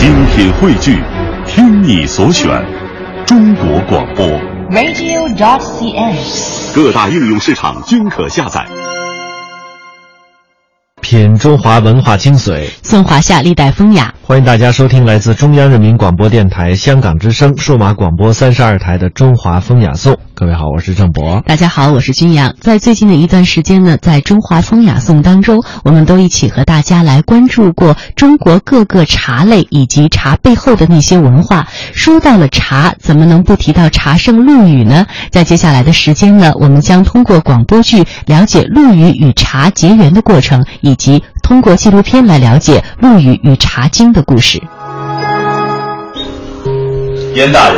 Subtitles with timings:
[0.00, 0.98] 精品汇聚，
[1.46, 2.48] 听你所选，
[3.26, 4.26] 中国广播。
[4.70, 6.16] radio.cn。
[6.74, 8.66] 各大应用市场均可下载。
[11.02, 14.14] 品中华文化精髓，颂华夏历代风雅。
[14.30, 20.14] 欢迎大家收听来自中央人民广播电台香港之声数码广播三十二台的《中华风雅颂》。
[20.34, 21.42] 各位好，我是郑博。
[21.44, 22.54] 大家好，我是君阳。
[22.60, 31.66] 在最近的一段时间呢，在中华风雅颂当中，我们都一起和大家来关注过中国各个茶类以及茶背后的那些文化。
[31.92, 35.06] 说到了茶，怎么能不提到茶圣陆羽呢？
[35.32, 44.60] 在接下来的时间呢，我们将通过广播剧了解陆羽与茶结缘的过程，以及通过纪录片来了解陆羽与茶经的故事。
[47.34, 47.76] 严大人，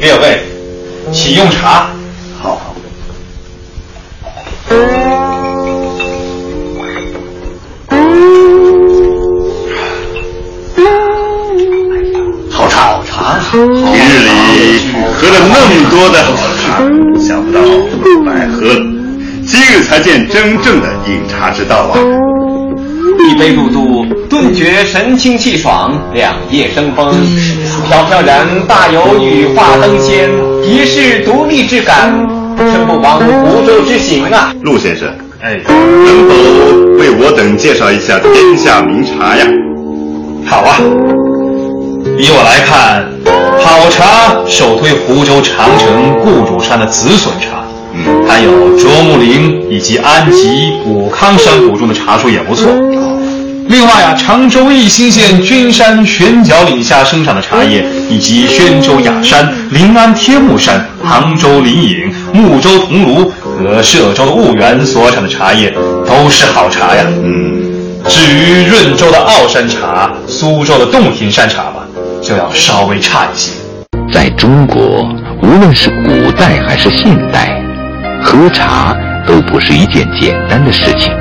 [0.00, 0.40] 列位，
[1.12, 1.88] 请用茶。
[2.38, 2.74] 好好。
[12.50, 13.40] 好茶，好茶！
[13.40, 14.28] 平日里
[15.14, 16.30] 喝了那么多的好
[16.62, 16.66] 茶，
[17.20, 17.60] 想不到
[18.24, 18.74] 白喝了。
[19.46, 21.98] 今日才见真正的饮茶之道啊！
[23.30, 27.14] 一杯入肚，顿觉神清气爽，两腋生风，
[27.88, 30.28] 飘飘然大有羽化登仙、
[30.64, 32.10] 一世独立之感，
[32.56, 34.52] 称不枉湖州之行啊！
[34.62, 35.08] 陆先生，
[35.42, 36.34] 哎，能否
[36.98, 39.46] 为我等介绍一下天下名茶呀？
[40.46, 40.78] 好啊，
[42.18, 43.04] 依我来看，
[43.62, 47.64] 好茶首推湖州长城顾主山的紫笋茶。
[47.98, 52.68] 嗯，还有卓木林以及安吉、武康山谷中的茶树也不错。
[53.68, 65.70] 另外啊，常州义兴县君山悬角岭下生产的茶叶，以及宣州雅山、临安天目山、杭州临颍、睦州桐庐和歙州的婺源所产的茶叶，
[66.06, 67.04] 都是好茶呀。
[67.06, 67.60] 嗯，
[68.08, 71.86] 至于润州的奥山茶、苏州的洞庭山茶吧，
[72.22, 73.52] 就要稍微差一些。
[74.12, 75.04] 在中国，
[75.42, 77.60] 无论是古代还是现代。
[78.22, 81.12] 喝茶都不是一件简单的事情，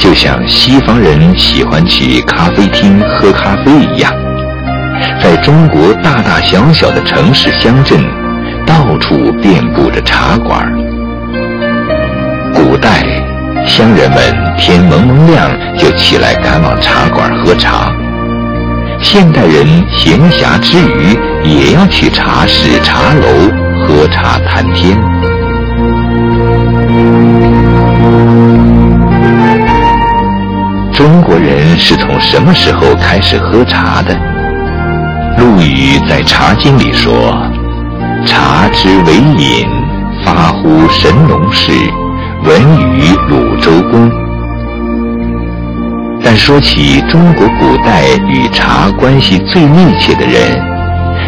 [0.00, 4.10] 就像西方人喜欢去咖啡厅喝咖啡一样，
[5.22, 8.02] 在中国大大小小的城市乡镇，
[8.66, 10.72] 到处遍布着茶馆。
[12.54, 13.04] 古代，
[13.66, 14.18] 乡人们
[14.56, 17.92] 天蒙蒙亮就起来赶往茶馆喝茶，
[19.02, 23.26] 现代人闲暇之余也要去茶室、茶楼
[23.84, 24.98] 喝茶谈天。
[31.00, 34.14] 中国人是从什么时候开始喝茶的？
[35.38, 37.34] 陆羽在《茶经》里说
[38.28, 39.66] ：“茶之为饮，
[40.22, 41.72] 发乎神农氏，
[42.44, 42.60] 闻
[42.98, 44.10] 于鲁周公。”
[46.22, 50.62] 但说起中国古代与茶关系最密切的人，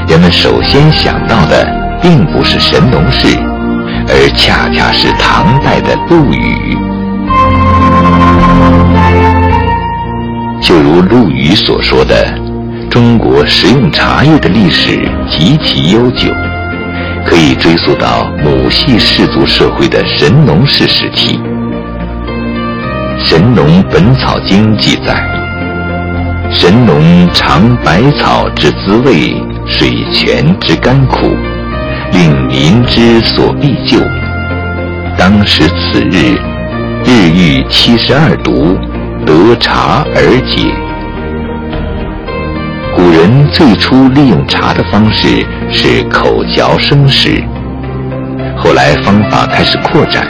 [0.07, 1.67] 人们首先想到的
[2.03, 3.39] 并不是神农氏，
[4.07, 6.77] 而恰恰是唐代的陆羽。
[11.09, 12.15] 陆羽所说的，
[12.89, 16.33] 中国食用茶叶的历史极其悠久，
[17.27, 21.39] 可以追溯到母系氏族社会的神农氏时期。
[23.25, 25.15] 《神农本草经》记载
[26.51, 29.35] ：“神农尝百草之滋味，
[29.67, 31.37] 水泉之甘苦，
[32.13, 33.99] 令民之所必救。
[35.19, 36.39] 当时此日，
[37.05, 38.79] 日遇七十二毒。”
[39.25, 40.21] 得茶而
[40.51, 40.75] 解。
[43.33, 47.43] 人最初利用茶的方式是口嚼生食，
[48.55, 50.27] 后来方法开始扩展。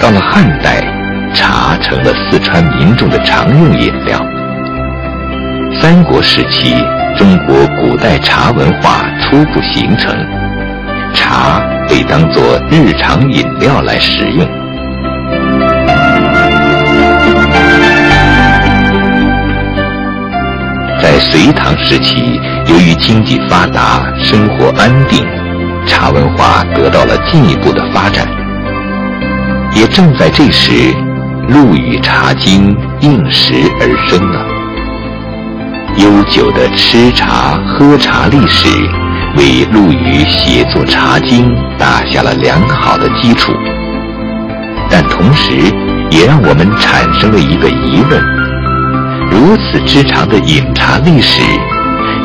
[0.00, 0.82] 到了汉代，
[1.34, 4.24] 茶成了四川民众的常用饮料。
[5.78, 6.74] 三国时期，
[7.18, 10.16] 中国古代茶文化初步形成，
[11.12, 11.60] 茶
[11.90, 14.61] 被当作日常饮料来食用。
[21.32, 25.24] 隋唐时期，由于经济发达、生活安定，
[25.86, 28.28] 茶文化得到了进一步的发展。
[29.74, 30.70] 也正在这时，
[31.48, 34.44] 《陆羽茶经》应时而生了。
[35.96, 38.68] 悠久的吃茶喝茶历史，
[39.38, 41.48] 为陆羽写作《茶经》
[41.78, 43.54] 打下了良好的基础。
[44.90, 45.50] 但同时，
[46.10, 48.41] 也让我们产生了一个疑问。
[49.32, 51.40] 如此之长的饮茶历史，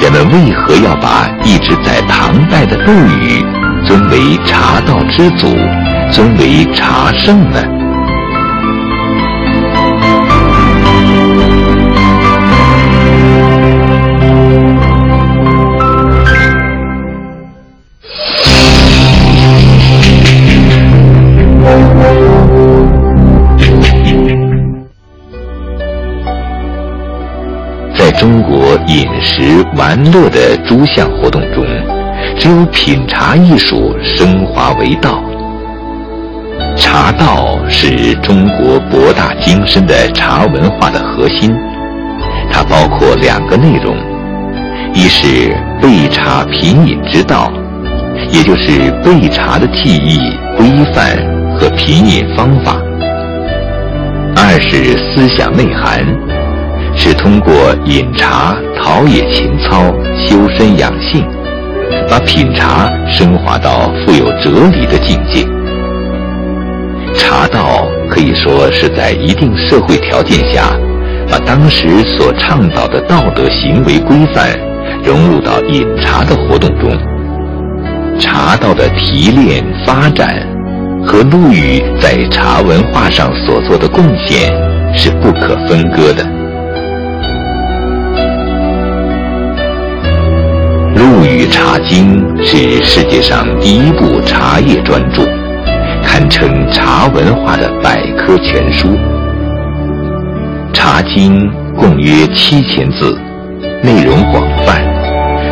[0.01, 3.41] 人们为何要把一直在唐代的陆羽
[3.85, 5.47] 尊为茶道之祖，
[6.11, 7.76] 尊为茶圣呢？
[28.87, 29.43] 饮食
[29.75, 31.65] 玩乐的诸项活动中，
[32.39, 35.21] 只有品茶艺术升华为道。
[36.77, 41.53] 茶道是中国博大精深的茶文化的核心，
[42.49, 43.93] 它包括两个内容：
[44.93, 47.51] 一是备茶品饮之道，
[48.31, 50.17] 也就是备茶的技艺、
[50.55, 51.17] 规范
[51.57, 52.77] 和品饮方法；
[54.37, 56.05] 二是思想内涵，
[56.97, 57.53] 是通过
[57.85, 61.23] 饮茶陶冶情操、修身养性，
[62.09, 65.45] 把品茶升华到富有哲理的境界。
[67.13, 70.75] 茶道可以说是在一定社会条件下，
[71.29, 74.49] 把当时所倡导的道德行为规范
[75.03, 76.89] 融入到饮茶的活动中。
[78.19, 80.35] 茶道的提炼发展
[81.05, 84.51] 和陆羽在茶文化上所做的贡献
[84.95, 86.23] 是不可分割的。
[90.97, 95.21] 《陆羽茶经》是世界上第一部茶叶专著。
[96.03, 98.87] 堪称茶文化的百科全书，
[100.73, 103.15] 《茶经》共约七千字，
[103.83, 104.81] 内容广泛，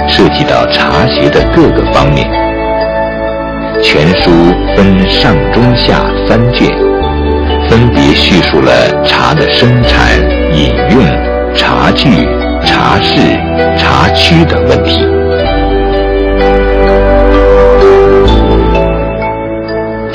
[0.09, 2.27] 涉及到茶学的各个方面。
[3.83, 4.31] 全书
[4.75, 6.67] 分上中下三卷，
[7.69, 8.71] 分别叙述了
[9.03, 10.19] 茶的生产、
[10.51, 11.03] 饮用、
[11.53, 12.07] 茶具、
[12.65, 13.19] 茶室、
[13.77, 15.05] 茶区等问题。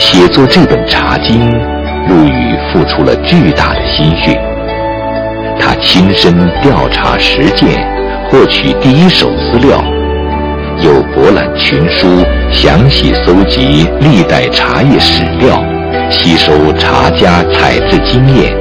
[0.00, 1.50] 写作这本《茶经》，
[2.08, 4.40] 陆羽付出了巨大的心血。
[5.60, 7.86] 他亲身调查实践，
[8.30, 9.78] 获取第一手资料，
[10.80, 12.08] 又博览群书，
[12.50, 15.62] 详细搜集历代茶叶史料，
[16.10, 18.56] 吸收茶家采制经验，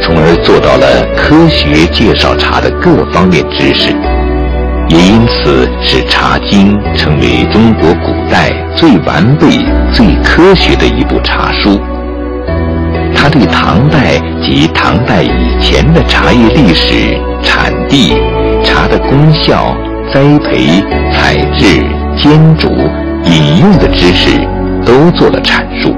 [0.00, 3.92] 从而做到了科学介绍茶的各方面知识。
[4.92, 9.46] 也因此，使《茶经》成为中国古代最完备、
[9.90, 11.80] 最科学的一部茶书。
[13.14, 18.12] 它对唐代及唐代以前的茶叶历史、产地、
[18.62, 19.74] 茶的功效、
[20.12, 21.82] 栽培、采制、
[22.18, 22.68] 煎煮、
[23.24, 24.28] 饮用的知识
[24.84, 25.96] 都做了阐述，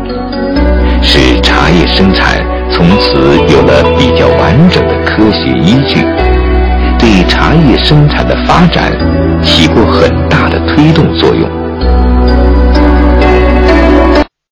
[1.02, 3.19] 使茶叶生产从此
[3.52, 6.05] 有了比较完整的科学依据。
[7.29, 8.93] 茶叶生产的发展
[9.43, 11.64] 起过很大的推动作用。